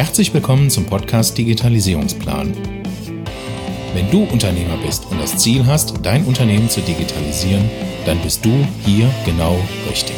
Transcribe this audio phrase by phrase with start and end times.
[0.00, 2.54] Herzlich willkommen zum Podcast Digitalisierungsplan.
[3.92, 7.68] Wenn du Unternehmer bist und das Ziel hast, dein Unternehmen zu digitalisieren,
[8.06, 9.58] dann bist du hier genau
[9.90, 10.16] richtig.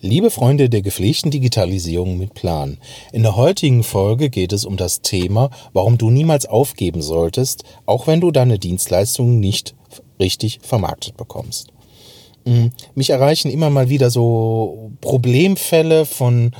[0.00, 2.78] Liebe Freunde der gepflegten Digitalisierung mit Plan,
[3.12, 8.06] in der heutigen Folge geht es um das Thema, warum du niemals aufgeben solltest, auch
[8.06, 9.74] wenn du deine Dienstleistungen nicht
[10.20, 11.72] richtig vermarktet bekommst.
[12.44, 12.70] Mhm.
[12.94, 16.52] Mich erreichen immer mal wieder so Problemfälle von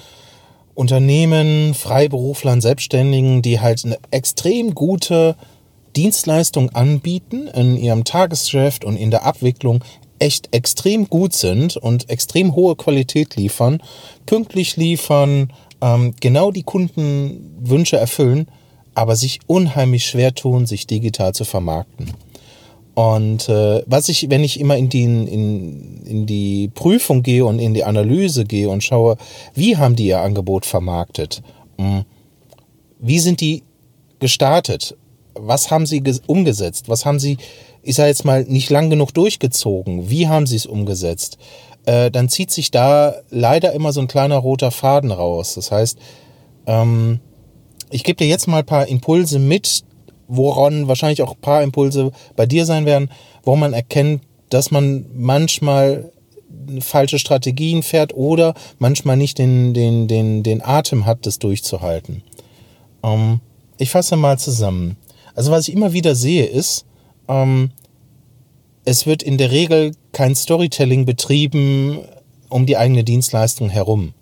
[0.75, 5.37] Unternehmen, Freiberuflern, Selbstständigen, die halt eine extrem gute
[5.97, 9.85] Dienstleistung anbieten in ihrem Tagesgeschäft und in der Abwicklung
[10.19, 13.83] echt extrem gut sind und extrem hohe Qualität liefern,
[14.25, 18.47] pünktlich liefern, ähm, genau die Kundenwünsche erfüllen,
[18.95, 22.13] aber sich unheimlich schwer tun, sich digital zu vermarkten.
[22.95, 27.59] Und äh, was ich, wenn ich immer in die, in, in die Prüfung gehe und
[27.59, 29.17] in die Analyse gehe und schaue,
[29.55, 31.43] wie haben die ihr Angebot vermarktet?
[31.79, 32.05] Hm.
[32.99, 33.63] Wie sind die
[34.19, 34.97] gestartet?
[35.35, 36.89] Was haben sie umgesetzt?
[36.89, 37.39] Was haben sie,
[37.83, 40.11] ich sage jetzt mal, nicht lang genug durchgezogen?
[40.11, 41.39] Wie haben sie es umgesetzt?
[41.87, 45.55] Äh, dann zieht sich da leider immer so ein kleiner roter Faden raus.
[45.55, 45.99] Das heißt,
[46.67, 47.21] ähm,
[47.91, 49.83] ich gebe dir jetzt mal ein paar Impulse mit,
[50.37, 53.11] woran wahrscheinlich auch ein paar Impulse bei dir sein werden,
[53.45, 56.11] wo man erkennt, dass man manchmal
[56.81, 62.23] falsche Strategien fährt oder manchmal nicht den, den, den, den Atem hat, das durchzuhalten.
[63.03, 63.41] Ähm,
[63.79, 64.97] ich fasse mal zusammen.
[65.35, 66.87] Also was ich immer wieder sehe ist,
[67.29, 67.71] ähm,
[68.85, 72.01] es wird in der Regel kein Storytelling betrieben
[72.49, 74.13] um die eigene Dienstleistung herum.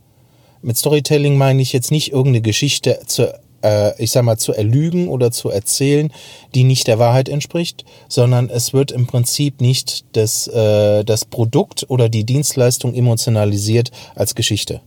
[0.62, 5.08] Mit Storytelling meine ich jetzt nicht irgendeine Geschichte zu äh, ich sag mal, zu erlügen
[5.08, 6.12] oder zu erzählen,
[6.54, 11.86] die nicht der Wahrheit entspricht, sondern es wird im Prinzip nicht das, äh, das Produkt
[11.88, 14.80] oder die Dienstleistung emotionalisiert als Geschichte.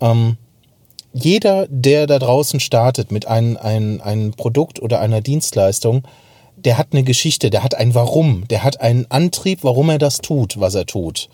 [0.00, 0.36] Ähm,
[1.12, 6.02] jeder, der da draußen startet mit einem, einem, einem Produkt oder einer Dienstleistung,
[6.56, 10.18] der hat eine Geschichte, der hat ein Warum, der hat einen Antrieb, warum er das
[10.18, 11.28] tut, was er tut.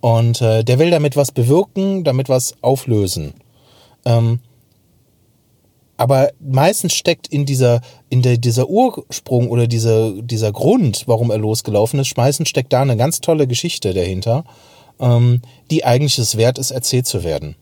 [0.00, 3.34] Und äh, der will damit was bewirken, damit was auflösen.
[4.04, 4.40] Ähm,
[6.02, 11.38] aber meistens steckt in dieser, in der, dieser Ursprung oder dieser, dieser Grund, warum er
[11.38, 14.42] losgelaufen ist, meistens steckt da eine ganz tolle Geschichte dahinter,
[14.98, 17.54] ähm, die eigentlich es wert ist, erzählt zu werden.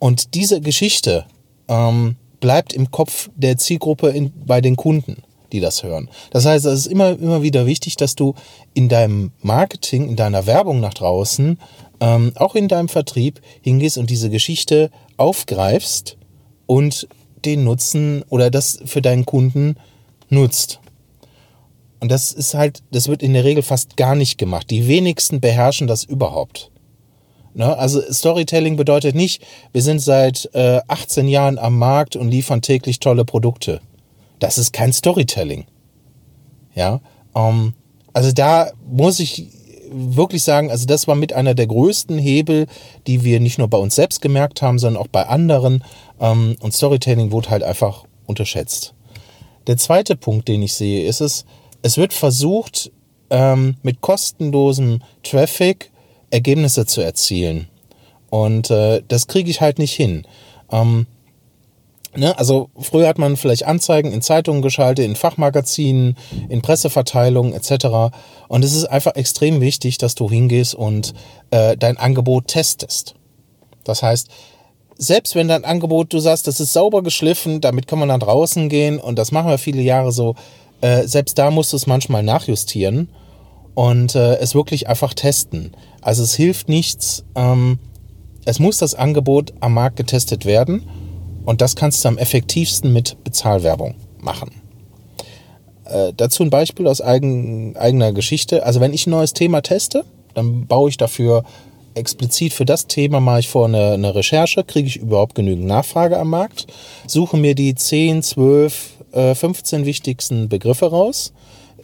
[0.00, 1.24] Und diese Geschichte
[1.68, 6.10] ähm, bleibt im Kopf der Zielgruppe in, bei den Kunden, die das hören.
[6.32, 8.34] Das heißt, es ist immer, immer wieder wichtig, dass du
[8.74, 11.60] in deinem Marketing, in deiner Werbung nach draußen,
[12.00, 16.16] ähm, auch in deinem Vertrieb hingehst und diese Geschichte aufgreifst
[16.66, 17.06] und
[17.44, 19.76] den Nutzen oder das für deinen Kunden
[20.28, 20.80] nutzt.
[22.00, 24.70] Und das ist halt, das wird in der Regel fast gar nicht gemacht.
[24.70, 26.70] Die wenigsten beherrschen das überhaupt.
[27.54, 27.76] Ne?
[27.76, 29.42] Also Storytelling bedeutet nicht,
[29.72, 33.80] wir sind seit äh, 18 Jahren am Markt und liefern täglich tolle Produkte.
[34.38, 35.64] Das ist kein Storytelling.
[36.74, 37.00] Ja,
[37.34, 37.72] ähm,
[38.12, 39.48] also da muss ich
[39.90, 42.66] wirklich sagen, also das war mit einer der größten Hebel,
[43.06, 45.84] die wir nicht nur bei uns selbst gemerkt haben, sondern auch bei anderen.
[46.20, 48.94] Ähm, und Storytelling wurde halt einfach unterschätzt.
[49.66, 51.44] Der zweite Punkt, den ich sehe, ist es,
[51.82, 52.90] es wird versucht,
[53.30, 55.90] ähm, mit kostenlosem Traffic
[56.30, 57.68] Ergebnisse zu erzielen.
[58.30, 60.26] Und äh, das kriege ich halt nicht hin.
[60.70, 61.06] Ähm,
[62.16, 62.38] Ne?
[62.38, 66.16] Also früher hat man vielleicht Anzeigen in Zeitungen geschaltet, in Fachmagazinen,
[66.48, 68.14] in Presseverteilungen etc.
[68.48, 71.14] Und es ist einfach extrem wichtig, dass du hingehst und
[71.50, 73.14] äh, dein Angebot testest.
[73.84, 74.28] Das heißt,
[74.98, 78.68] selbst wenn dein Angebot, du sagst, das ist sauber geschliffen, damit kann man dann draußen
[78.68, 80.34] gehen und das machen wir viele Jahre so,
[80.80, 83.08] äh, selbst da musst du es manchmal nachjustieren
[83.74, 85.72] und äh, es wirklich einfach testen.
[86.00, 87.78] Also es hilft nichts, ähm,
[88.46, 90.88] es muss das Angebot am Markt getestet werden
[91.46, 94.50] und das kannst du am effektivsten mit Bezahlwerbung machen.
[95.84, 98.66] Äh, dazu ein Beispiel aus eigen, eigener Geschichte.
[98.66, 101.44] Also wenn ich ein neues Thema teste, dann baue ich dafür
[101.94, 106.18] explizit für das Thema mache ich vor eine, eine Recherche, kriege ich überhaupt genügend Nachfrage
[106.18, 106.66] am Markt,
[107.06, 111.32] suche mir die 10, 12, äh, 15 wichtigsten Begriffe raus,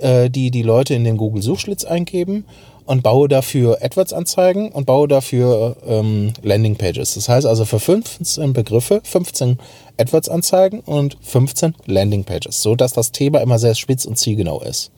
[0.00, 2.44] äh, die die Leute in den Google Suchschlitz eingeben
[2.86, 7.14] und baue dafür AdWords-Anzeigen und baue dafür ähm, Landingpages.
[7.14, 9.58] Das heißt also für 15 Begriffe 15
[9.98, 14.90] AdWords-Anzeigen und 15 Landingpages, so dass das Thema immer sehr spitz und zielgenau ist.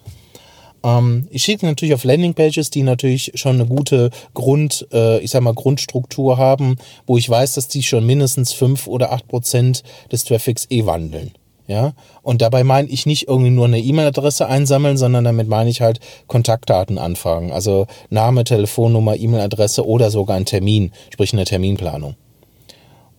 [0.84, 5.42] Ähm, ich schicke natürlich auf Landingpages, die natürlich schon eine gute Grund, äh, ich sag
[5.42, 6.76] mal Grundstruktur haben,
[7.06, 9.82] wo ich weiß, dass die schon mindestens 5 oder 8 Prozent
[10.12, 11.32] des Traffics eh wandeln.
[11.66, 15.80] Ja, und dabei meine ich nicht irgendwie nur eine E-Mail-Adresse einsammeln, sondern damit meine ich
[15.80, 17.52] halt Kontaktdaten anfragen.
[17.52, 22.16] Also Name, Telefonnummer, E-Mail-Adresse oder sogar einen Termin, sprich eine Terminplanung.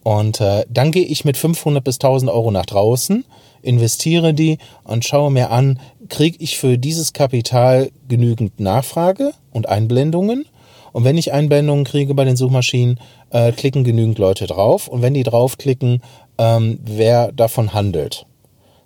[0.03, 3.25] Und äh, dann gehe ich mit 500 bis 1000 Euro nach draußen,
[3.63, 10.45] investiere die und schaue mir an, kriege ich für dieses Kapital genügend Nachfrage und Einblendungen?
[10.93, 12.99] Und wenn ich Einblendungen kriege bei den Suchmaschinen,
[13.31, 14.87] äh, klicken genügend Leute drauf.
[14.87, 16.01] Und wenn die draufklicken,
[16.37, 18.25] ähm, wer davon handelt.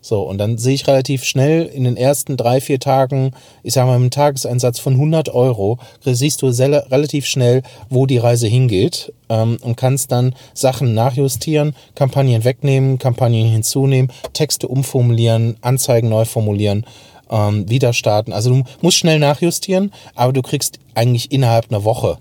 [0.01, 3.31] So, und dann sehe ich relativ schnell in den ersten drei, vier Tagen,
[3.63, 8.47] ich sage mal, im Tageseinsatz von 100 Euro, siehst du relativ schnell, wo die Reise
[8.47, 16.23] hingeht ähm, und kannst dann Sachen nachjustieren, Kampagnen wegnehmen, Kampagnen hinzunehmen, Texte umformulieren, Anzeigen neu
[16.23, 16.85] formulieren,
[17.29, 18.31] ähm, wieder starten.
[18.31, 22.19] Also du musst schnell nachjustieren, aber du kriegst eigentlich innerhalb einer Woche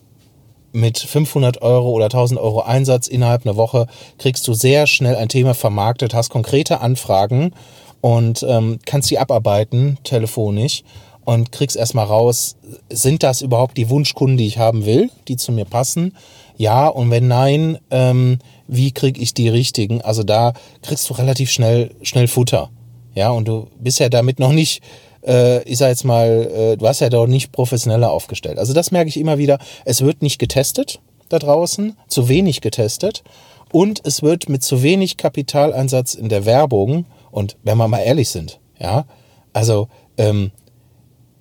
[0.73, 3.87] mit 500 Euro oder 1000 Euro Einsatz innerhalb einer Woche
[4.19, 7.53] kriegst du sehr schnell ein Thema vermarktet, hast konkrete Anfragen
[8.01, 10.83] und ähm, kannst sie abarbeiten telefonisch
[11.25, 12.57] und kriegst erstmal raus,
[12.89, 16.17] sind das überhaupt die Wunschkunden, die ich haben will, die zu mir passen?
[16.57, 20.01] Ja, und wenn nein, ähm, wie kriege ich die richtigen?
[20.01, 22.71] Also da kriegst du relativ schnell, schnell Futter.
[23.15, 24.83] Ja, und du bist ja damit noch nicht
[25.29, 28.59] äh, ich sag jetzt mal, äh, du hast ja doch nicht professioneller aufgestellt.
[28.59, 29.59] Also das merke ich immer wieder.
[29.85, 33.23] Es wird nicht getestet da draußen, zu wenig getestet
[33.71, 38.31] und es wird mit zu wenig Kapitaleinsatz in der Werbung und wenn wir mal ehrlich
[38.31, 39.05] sind, ja,
[39.53, 40.53] also ähm,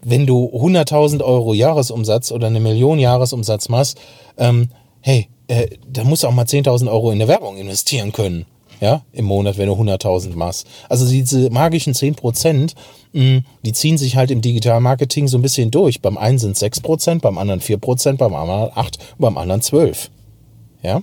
[0.01, 3.97] wenn du 100.000 Euro Jahresumsatz oder eine Million Jahresumsatz machst,
[4.37, 4.69] ähm,
[4.99, 8.45] hey, äh, da musst du auch mal 10.000 Euro in der Werbung investieren können
[8.79, 10.67] ja, im Monat, wenn du 100.000 machst.
[10.89, 12.75] Also diese magischen 10 Prozent,
[13.13, 16.01] mm, die ziehen sich halt im Digitalmarketing so ein bisschen durch.
[16.01, 20.11] Beim einen sind 6 Prozent, beim anderen 4 Prozent, beim anderen 8, beim anderen 12.
[20.83, 21.01] Ja,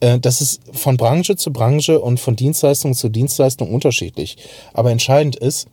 [0.00, 4.36] äh, das ist von Branche zu Branche und von Dienstleistung zu Dienstleistung unterschiedlich.
[4.72, 5.68] Aber entscheidend ist,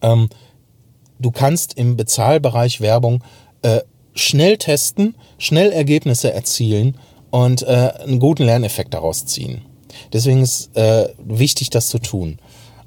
[0.00, 0.28] ähm,
[1.18, 3.22] du kannst im Bezahlbereich Werbung
[3.62, 3.80] äh,
[4.14, 6.96] schnell testen, schnell Ergebnisse erzielen
[7.30, 9.62] und äh, einen guten Lerneffekt daraus ziehen.
[10.12, 12.38] Deswegen ist äh, wichtig, das zu tun.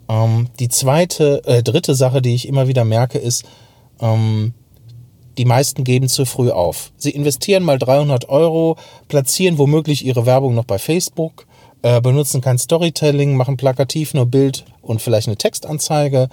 [0.09, 3.45] Ähm, die zweite, äh, dritte Sache, die ich immer wieder merke, ist,
[4.01, 4.53] ähm,
[5.38, 6.92] die meisten geben zu früh auf.
[6.98, 8.77] Sie investieren mal 300 Euro,
[9.07, 11.48] platzieren womöglich ihre Werbung noch bei Facebook,
[11.81, 16.30] äh, benutzen kein Storytelling, machen plakativ nur Bild und vielleicht eine Textanzeige,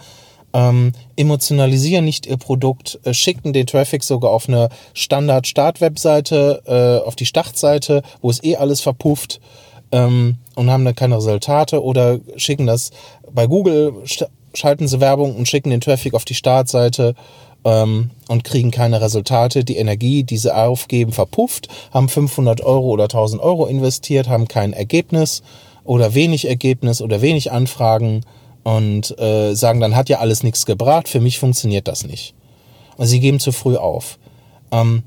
[0.53, 7.17] ähm, emotionalisieren nicht ihr Produkt, äh, schicken den Traffic sogar auf eine Standard-Start-Webseite, äh, auf
[7.17, 9.41] die Startseite, wo es eh alles verpufft
[9.93, 12.90] ähm, und haben dann keine Resultate oder schicken das
[13.32, 13.94] bei Google,
[14.55, 17.14] schalten sie Werbung und schicken den Traffic auf die Startseite
[17.64, 19.64] ähm, und kriegen keine Resultate.
[19.64, 24.73] Die Energie, die sie aufgeben, verpufft, haben 500 Euro oder 1000 Euro investiert, haben kein
[24.73, 25.43] Ergebnis
[25.85, 28.23] oder wenig Ergebnis oder wenig Anfragen
[28.62, 32.34] und äh, sagen, dann hat ja alles nichts gebracht, für mich funktioniert das nicht.
[32.96, 34.19] Und sie geben zu früh auf.
[34.70, 35.05] Ähm,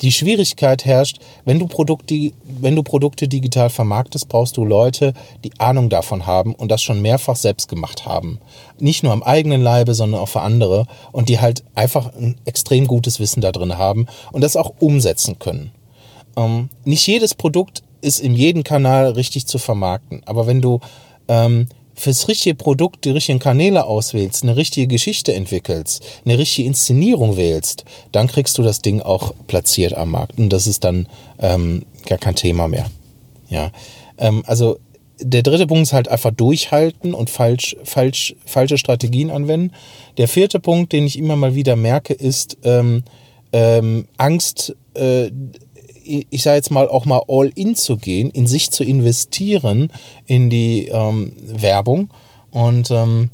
[0.00, 5.12] die Schwierigkeit herrscht, wenn du, Produkte, wenn du Produkte digital vermarktest, brauchst du Leute,
[5.44, 8.38] die Ahnung davon haben und das schon mehrfach selbst gemacht haben.
[8.78, 12.86] Nicht nur am eigenen Leibe, sondern auch für andere und die halt einfach ein extrem
[12.86, 15.72] gutes Wissen da drin haben und das auch umsetzen können.
[16.36, 20.80] Ähm, nicht jedes Produkt ist in jedem Kanal richtig zu vermarkten, aber wenn du
[21.26, 21.68] ähm,
[21.98, 27.84] fürs richtige Produkt die richtigen Kanäle auswählst, eine richtige Geschichte entwickelst, eine richtige Inszenierung wählst,
[28.12, 30.38] dann kriegst du das Ding auch platziert am Markt.
[30.38, 31.08] Und das ist dann
[31.40, 32.86] ähm, gar kein Thema mehr.
[33.48, 33.72] Ja.
[34.16, 34.78] Ähm, also
[35.20, 39.74] der dritte Punkt ist halt einfach durchhalten und falsch, falsch, falsche Strategien anwenden.
[40.16, 43.02] Der vierte Punkt, den ich immer mal wieder merke, ist ähm,
[43.52, 45.30] ähm, Angst, äh,
[46.08, 49.92] ich sage jetzt mal, auch mal all in zu gehen, in sich zu investieren,
[50.26, 52.10] in die ähm, Werbung.
[52.50, 53.30] Und ähm,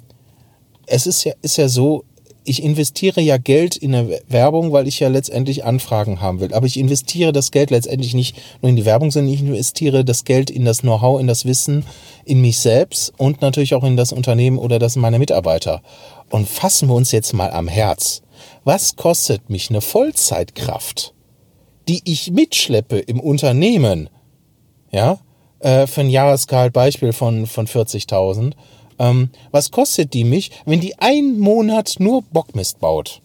[0.86, 2.04] es ist ja, ist ja so,
[2.44, 6.52] ich investiere ja Geld in eine Werbung, weil ich ja letztendlich Anfragen haben will.
[6.52, 10.24] Aber ich investiere das Geld letztendlich nicht nur in die Werbung, sondern ich investiere das
[10.24, 11.84] Geld in das Know-how, in das Wissen,
[12.24, 15.82] in mich selbst und natürlich auch in das Unternehmen oder das meiner Mitarbeiter.
[16.30, 18.22] Und fassen wir uns jetzt mal am Herz.
[18.64, 21.13] Was kostet mich eine Vollzeitkraft?
[21.88, 24.08] Die ich mitschleppe im Unternehmen,
[24.90, 25.18] ja,
[25.60, 28.52] äh, für ein Jahresgehalt Beispiel von, von 40.000,
[28.98, 33.20] ähm, was kostet die mich, wenn die einen Monat nur Bockmist baut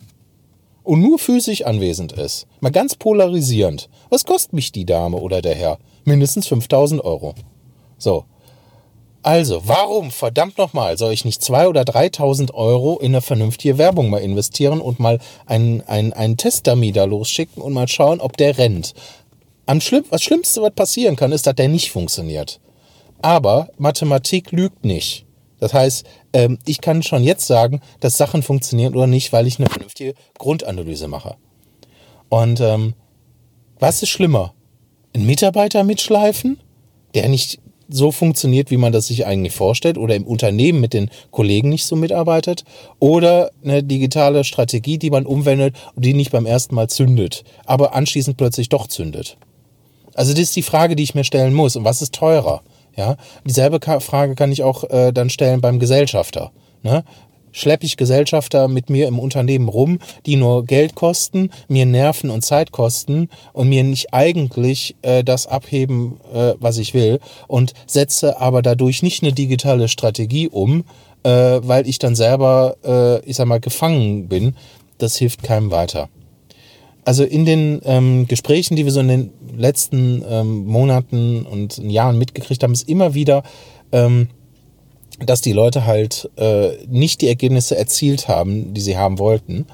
[0.84, 2.48] und nur physisch anwesend ist?
[2.60, 3.90] Mal ganz polarisierend.
[4.10, 5.78] Was kostet mich die Dame oder der Herr?
[6.06, 7.36] Mindestens 5000 Euro.
[7.98, 8.26] So,
[9.22, 14.10] also, warum, verdammt nochmal, soll ich nicht 2.000 oder 3.000 Euro in eine vernünftige Werbung
[14.10, 18.94] mal investieren und mal einen, einen, einen da losschicken und mal schauen, ob der rennt?
[19.66, 22.60] Am Schlimm, was Schlimmste, was passieren kann, ist, dass der nicht funktioniert.
[23.22, 25.26] Aber Mathematik lügt nicht.
[25.60, 29.60] Das heißt, ähm, ich kann schon jetzt sagen, dass Sachen funktionieren oder nicht, weil ich
[29.60, 31.36] eine vernünftige Grundanalyse mache.
[32.30, 32.94] Und ähm,
[33.80, 34.54] was ist schlimmer?
[35.14, 36.60] Ein Mitarbeiter mitschleifen,
[37.14, 41.10] der nicht so funktioniert, wie man das sich eigentlich vorstellt oder im Unternehmen mit den
[41.32, 42.64] Kollegen nicht so mitarbeitet
[43.00, 47.96] oder eine digitale Strategie, die man umwendet und die nicht beim ersten Mal zündet, aber
[47.96, 49.38] anschließend plötzlich doch zündet.
[50.14, 51.76] Also das ist die Frage, die ich mir stellen muss.
[51.76, 52.62] Und was ist teurer?
[52.96, 53.16] Ja,
[53.46, 56.52] dieselbe Frage kann ich auch äh, dann stellen beim Gesellschafter.
[56.84, 57.04] Ne?
[57.52, 62.44] Schleppe ich Gesellschafter mit mir im Unternehmen rum, die nur Geld kosten, mir Nerven und
[62.44, 68.40] Zeit kosten und mir nicht eigentlich äh, das abheben, äh, was ich will und setze
[68.40, 70.84] aber dadurch nicht eine digitale Strategie um,
[71.24, 74.56] äh, weil ich dann selber, äh, ich sag mal, gefangen bin.
[74.98, 76.10] Das hilft keinem weiter.
[77.06, 82.18] Also in den ähm, Gesprächen, die wir so in den letzten ähm, Monaten und Jahren
[82.18, 83.44] mitgekriegt haben, ist immer wieder
[83.92, 84.28] ähm,
[85.26, 89.68] dass die Leute halt äh, nicht die Ergebnisse erzielt haben, die sie haben wollten.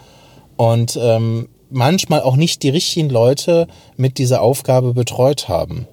[0.57, 5.87] Und ähm, manchmal auch nicht die richtigen Leute mit dieser Aufgabe betreut haben.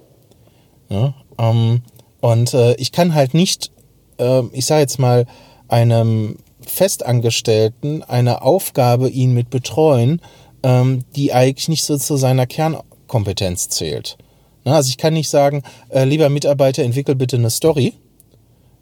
[0.89, 1.13] Ja?
[1.37, 1.81] Ähm,
[2.21, 3.71] und äh, ich kann halt nicht,
[4.17, 5.25] äh, ich sage jetzt mal,
[5.67, 10.21] einem Festangestellten eine Aufgabe ihn mit betreuen,
[10.63, 14.17] ähm, die eigentlich nicht so zu seiner Kernkompetenz zählt.
[14.63, 17.93] Na, also ich kann nicht sagen, äh, lieber Mitarbeiter, entwickel bitte eine Story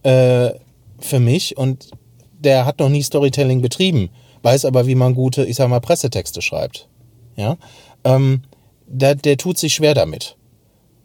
[0.04, 0.52] äh,
[1.00, 1.92] für mich und
[2.40, 4.10] der hat noch nie Storytelling betrieben,
[4.42, 6.88] weiß aber, wie man gute, ich sag mal, Pressetexte schreibt.
[7.36, 7.58] Ja,
[8.04, 8.42] ähm,
[8.88, 10.36] der, der tut sich schwer damit.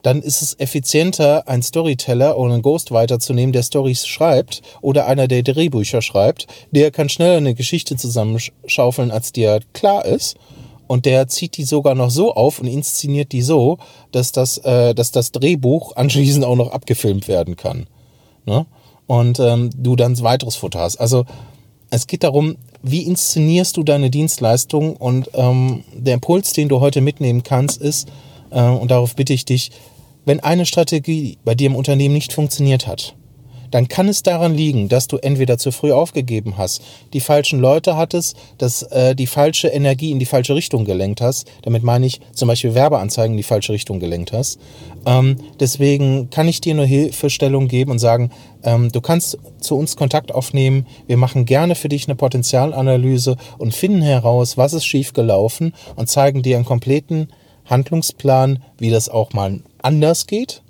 [0.03, 5.07] Dann ist es effizienter, einen Storyteller oder einen Ghostwriter zu nehmen, der Stories schreibt oder
[5.07, 6.47] einer, der Drehbücher schreibt.
[6.71, 10.37] Der kann schneller eine Geschichte zusammenschaufeln, als dir klar ist.
[10.87, 13.79] Und der zieht die sogar noch so auf und inszeniert die so,
[14.13, 17.89] dass das, äh, dass das Drehbuch anschließend auch noch abgefilmt werden kann.
[18.45, 18.65] Ne?
[19.07, 20.97] Und ähm, du dann weiteres Foto hast.
[20.97, 21.25] Also
[21.91, 27.01] es geht darum, wie inszenierst du deine Dienstleistung und ähm, der Impuls, den du heute
[27.01, 28.09] mitnehmen kannst, ist,
[28.51, 29.71] äh, und darauf bitte ich dich,
[30.25, 33.15] wenn eine Strategie bei dir im Unternehmen nicht funktioniert hat,
[33.71, 36.83] dann kann es daran liegen, dass du entweder zu früh aufgegeben hast,
[37.13, 41.51] die falschen Leute hattest, dass äh, die falsche Energie in die falsche Richtung gelenkt hast.
[41.63, 44.59] Damit meine ich zum Beispiel Werbeanzeigen in die falsche Richtung gelenkt hast.
[45.07, 48.31] Ähm, deswegen kann ich dir nur Hilfestellung geben und sagen,
[48.63, 50.87] ähm, du kannst zu uns Kontakt aufnehmen.
[51.07, 56.43] Wir machen gerne für dich eine Potenzialanalyse und finden heraus, was ist schiefgelaufen und zeigen
[56.43, 57.29] dir einen kompletten
[57.65, 60.63] Handlungsplan, wie das auch mal anders geht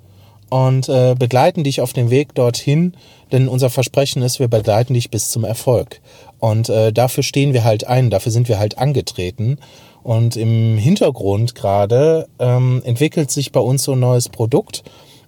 [0.49, 2.93] und äh, begleiten dich auf dem Weg dorthin,
[3.31, 6.01] denn unser Versprechen ist, wir begleiten dich bis zum Erfolg.
[6.39, 9.57] Und äh, dafür stehen wir halt ein, dafür sind wir halt angetreten.
[10.03, 14.83] Und im Hintergrund gerade ähm, entwickelt sich bei uns so ein neues Produkt.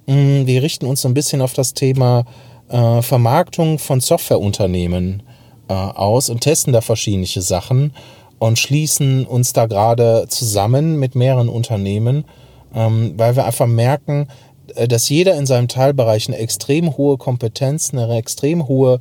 [0.06, 2.24] Mm, wir richten uns so ein bisschen auf das Thema
[2.70, 5.24] äh, Vermarktung von Softwareunternehmen
[5.68, 7.94] äh, aus und testen da verschiedene Sachen
[8.38, 12.24] und schließen uns da gerade zusammen mit mehreren Unternehmen,
[12.74, 14.28] ähm, weil wir einfach merken,
[14.88, 19.00] dass jeder in seinem Teilbereich eine extrem hohe Kompetenz, eine extrem hohe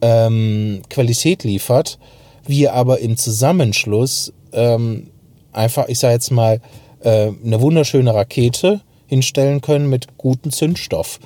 [0.00, 1.98] ähm, Qualität liefert,
[2.46, 5.08] wir aber im Zusammenschluss ähm,
[5.52, 6.60] einfach, ich sage jetzt mal,
[7.00, 11.18] äh, eine wunderschöne Rakete hinstellen können mit gutem Zündstoff.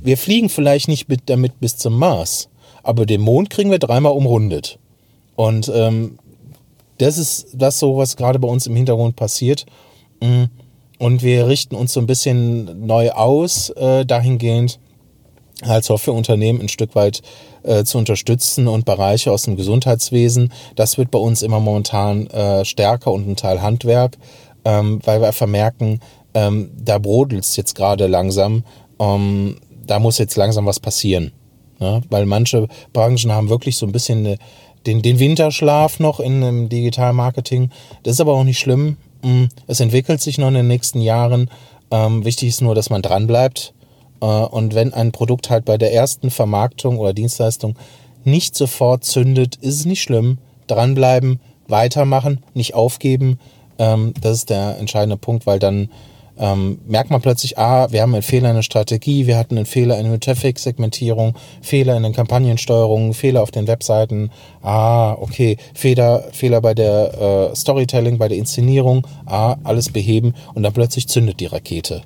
[0.00, 2.48] Wir fliegen vielleicht nicht mit, damit bis zum Mars,
[2.82, 4.78] aber den Mond kriegen wir dreimal umrundet.
[5.34, 6.18] Und ähm,
[6.98, 9.66] das ist das so, was gerade bei uns im Hintergrund passiert.
[10.22, 10.48] Mhm
[10.98, 14.78] und wir richten uns so ein bisschen neu aus, äh, dahingehend
[15.62, 17.22] als Softwareunternehmen ein Stück weit
[17.62, 20.52] äh, zu unterstützen und Bereiche aus dem Gesundheitswesen.
[20.74, 24.18] Das wird bei uns immer momentan äh, stärker und ein Teil Handwerk,
[24.64, 26.00] ähm, weil wir einfach merken,
[26.34, 28.64] ähm, da brodelt es jetzt gerade langsam.
[28.98, 31.32] Ähm, da muss jetzt langsam was passieren.
[31.80, 32.00] Ja?
[32.10, 34.38] Weil manche Branchen haben wirklich so ein bisschen eine,
[34.86, 37.70] den, den Winterschlaf noch in einem Digitalmarketing.
[38.02, 38.96] Das ist aber auch nicht schlimm.
[39.26, 41.50] Mm, es entwickelt sich noch in den nächsten Jahren.
[41.90, 43.74] Ähm, wichtig ist nur, dass man dranbleibt.
[44.20, 47.76] Äh, und wenn ein Produkt halt bei der ersten Vermarktung oder Dienstleistung
[48.24, 50.38] nicht sofort zündet, ist es nicht schlimm.
[50.68, 53.40] Dranbleiben, weitermachen, nicht aufgeben.
[53.80, 55.90] Ähm, das ist der entscheidende Punkt, weil dann
[56.38, 59.66] ähm, merkt man plötzlich, ah, wir haben einen Fehler in der Strategie, wir hatten einen
[59.66, 64.30] Fehler in der Traffic-Segmentierung, Fehler in den Kampagnensteuerungen, Fehler auf den Webseiten,
[64.62, 70.62] ah, okay, Fehler, Fehler bei der äh, Storytelling, bei der Inszenierung, ah, alles beheben und
[70.62, 72.02] dann plötzlich zündet die Rakete.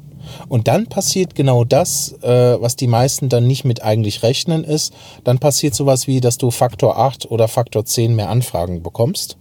[0.49, 4.93] Und dann passiert genau das, äh, was die meisten dann nicht mit eigentlich rechnen ist.
[5.25, 9.39] Dann passiert sowas wie, dass du Faktor 8 oder Faktor 10 mehr Anfragen bekommst.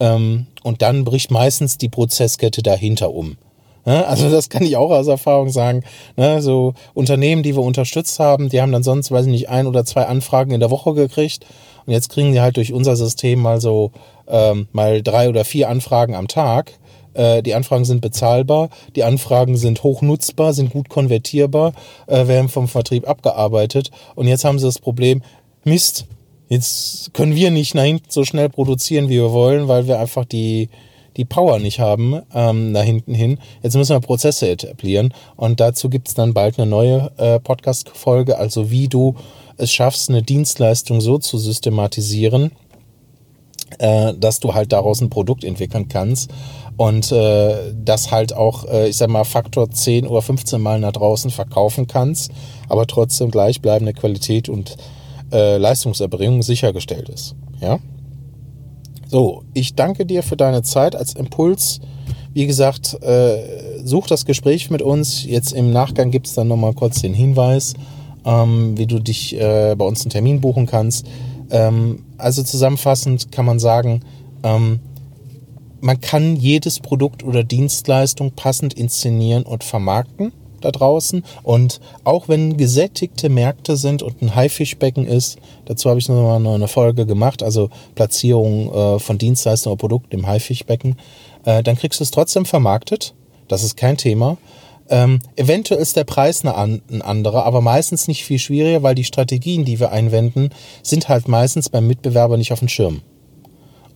[0.00, 3.36] Ähm, und dann bricht meistens die Prozesskette dahinter um.
[3.84, 4.06] Ne?
[4.06, 5.82] Also das kann ich auch aus Erfahrung sagen.
[6.16, 6.40] Ne?
[6.42, 9.84] So Unternehmen, die wir unterstützt haben, die haben dann sonst, weiß ich nicht, ein oder
[9.84, 11.46] zwei Anfragen in der Woche gekriegt.
[11.86, 13.92] Und jetzt kriegen die halt durch unser System mal so
[14.26, 16.72] ähm, mal drei oder vier Anfragen am Tag.
[17.14, 21.72] Äh, die Anfragen sind bezahlbar, die Anfragen sind hochnutzbar, sind gut konvertierbar,
[22.06, 23.90] äh, werden vom Vertrieb abgearbeitet.
[24.14, 25.22] Und jetzt haben sie das Problem,
[25.64, 26.06] Mist,
[26.48, 30.24] jetzt können wir nicht nach hinten so schnell produzieren, wie wir wollen, weil wir einfach
[30.24, 30.68] die,
[31.16, 33.38] die Power nicht haben ähm, nach hinten hin.
[33.62, 38.38] Jetzt müssen wir Prozesse etablieren und dazu gibt es dann bald eine neue äh, Podcast-Folge,
[38.38, 39.14] also wie du
[39.56, 42.52] es schaffst, eine Dienstleistung so zu systematisieren,
[43.78, 46.30] äh, dass du halt daraus ein Produkt entwickeln kannst
[46.76, 50.92] und äh, das halt auch, äh, ich sag mal, Faktor 10 oder 15 Mal nach
[50.92, 52.32] draußen verkaufen kannst,
[52.68, 54.76] aber trotzdem gleichbleibende Qualität und
[55.32, 57.36] äh, Leistungserbringung sichergestellt ist.
[57.60, 57.78] Ja?
[59.06, 61.80] So, ich danke dir für deine Zeit als Impuls.
[62.32, 65.24] Wie gesagt, äh, such das Gespräch mit uns.
[65.24, 67.74] Jetzt im Nachgang gibt es dann nochmal kurz den Hinweis,
[68.24, 71.06] ähm, wie du dich äh, bei uns einen Termin buchen kannst.
[71.50, 74.00] Ähm, also zusammenfassend kann man sagen,
[74.42, 74.80] ähm,
[75.80, 80.32] man kann jedes Produkt oder Dienstleistung passend inszenieren und vermarkten
[80.64, 81.24] da draußen.
[81.42, 86.54] Und auch wenn gesättigte Märkte sind und ein Haifischbecken ist, dazu habe ich noch mal
[86.54, 90.96] eine Folge gemacht, also Platzierung äh, von Dienstleistungen oder Produkten im Haifischbecken,
[91.44, 93.14] äh, dann kriegst du es trotzdem vermarktet.
[93.48, 94.38] Das ist kein Thema.
[94.88, 99.04] Ähm, eventuell ist der Preis eine ein anderer, aber meistens nicht viel schwieriger, weil die
[99.04, 100.50] Strategien, die wir einwenden,
[100.82, 103.00] sind halt meistens beim Mitbewerber nicht auf dem Schirm.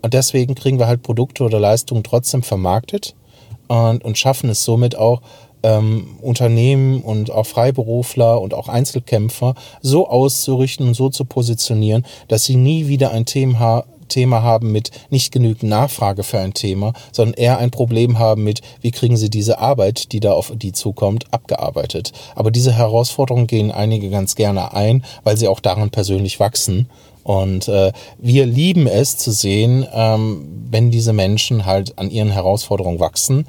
[0.01, 3.15] Und deswegen kriegen wir halt Produkte oder Leistungen trotzdem vermarktet
[3.67, 5.21] und, und schaffen es somit auch,
[5.63, 12.45] ähm, Unternehmen und auch Freiberufler und auch Einzelkämpfer so auszurichten und so zu positionieren, dass
[12.45, 17.35] sie nie wieder ein Thema, Thema haben mit nicht genügend Nachfrage für ein Thema, sondern
[17.35, 21.27] eher ein Problem haben mit, wie kriegen sie diese Arbeit, die da auf die zukommt,
[21.33, 22.13] abgearbeitet.
[22.35, 26.89] Aber diese Herausforderungen gehen einige ganz gerne ein, weil sie auch daran persönlich wachsen
[27.29, 33.01] und äh, wir lieben es zu sehen, ähm, wenn diese Menschen halt an ihren Herausforderungen
[33.01, 33.47] wachsen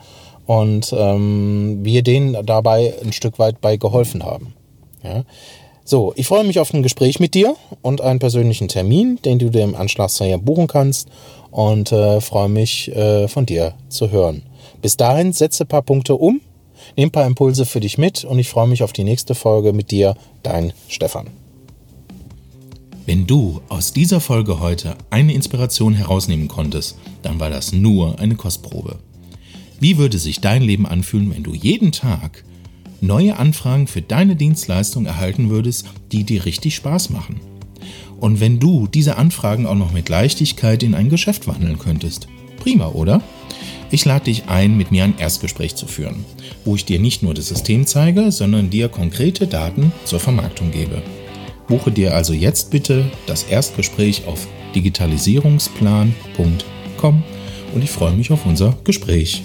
[0.50, 4.56] und ähm, wir denen dabei ein Stück weit bei geholfen haben.
[5.04, 5.24] Ja?
[5.86, 9.52] So, ich freue mich auf ein Gespräch mit dir und einen persönlichen Termin, den du
[9.52, 11.08] dir im Anschluss buchen kannst
[11.52, 14.42] und äh, freue mich äh, von dir zu hören.
[14.82, 16.42] Bis dahin setze ein paar Punkte um,
[16.96, 19.72] nimm ein paar Impulse für dich mit und ich freue mich auf die nächste Folge
[19.72, 21.28] mit dir, dein Stefan.
[23.06, 28.34] Wenn du aus dieser Folge heute eine Inspiration herausnehmen konntest, dann war das nur eine
[28.34, 28.98] Kostprobe.
[29.80, 32.44] Wie würde sich dein Leben anfühlen, wenn du jeden Tag
[33.00, 37.40] neue Anfragen für deine Dienstleistung erhalten würdest, die dir richtig Spaß machen?
[38.20, 42.28] Und wenn du diese Anfragen auch noch mit Leichtigkeit in ein Geschäft wandeln könntest?
[42.58, 43.22] Prima, oder?
[43.90, 46.26] Ich lade dich ein, mit mir ein Erstgespräch zu führen,
[46.66, 51.02] wo ich dir nicht nur das System zeige, sondern dir konkrete Daten zur Vermarktung gebe.
[51.70, 57.24] Buche dir also jetzt bitte das Erstgespräch auf digitalisierungsplan.com
[57.74, 59.44] und ich freue mich auf unser Gespräch.